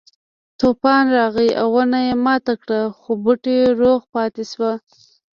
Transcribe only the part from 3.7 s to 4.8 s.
روغ پاتې شو.